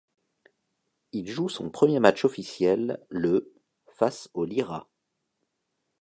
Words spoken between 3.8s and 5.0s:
face au Lyra.